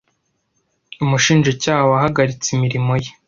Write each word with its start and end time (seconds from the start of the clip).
umushinjacyaha 1.03 1.83
wahagaritse 1.91 2.47
imirimo 2.51 2.91
ye 3.01 3.09